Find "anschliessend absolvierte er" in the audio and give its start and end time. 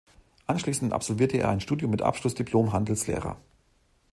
0.47-1.49